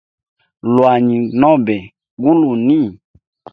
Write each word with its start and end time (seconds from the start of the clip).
Iwanyi 0.67 1.17
nobe 1.39 1.77
guluni? 2.21 2.81